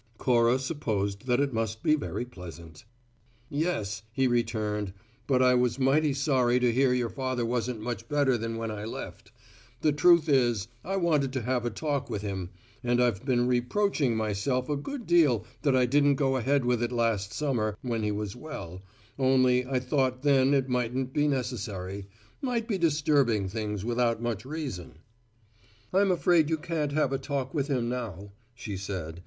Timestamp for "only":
19.19-19.67